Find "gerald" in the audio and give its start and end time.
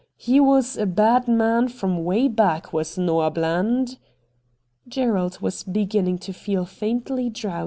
4.87-5.41